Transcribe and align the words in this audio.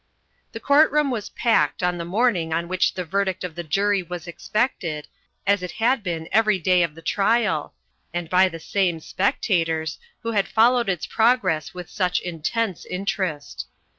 The 0.53 0.59
court 0.59 0.91
room 0.91 1.11
was 1.11 1.29
packed 1.29 1.83
on 1.83 1.99
the 1.99 2.05
morning 2.05 2.51
on 2.51 2.67
which 2.67 2.95
the 2.95 3.05
verdict 3.05 3.43
of 3.43 3.53
the 3.53 3.61
jury 3.63 4.01
was 4.01 4.27
expected, 4.27 5.07
as 5.45 5.61
it 5.61 5.73
had 5.73 6.01
been 6.01 6.27
every 6.31 6.57
day 6.57 6.81
of 6.81 6.95
the 6.95 7.03
trial, 7.03 7.75
and 8.11 8.27
by 8.27 8.49
the 8.49 8.59
same 8.59 8.99
spectators, 8.99 9.99
who 10.23 10.31
had 10.31 10.47
followed 10.47 10.89
its 10.89 11.05
progress 11.05 11.75
with 11.75 11.87
such 11.87 12.19
intense 12.21 12.83
interest. 12.83 13.67